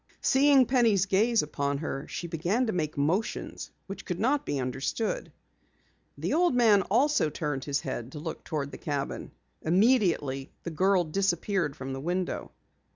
[0.21, 5.31] Seeing Penny's gaze upon her, she began to make motions which could not be understood.
[6.17, 9.29] The old man also turned his head to look toward the cabin.
[9.61, 12.49] Immediately, the girl disappeared from the window.